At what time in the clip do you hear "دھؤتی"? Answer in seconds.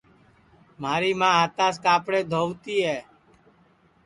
2.31-2.77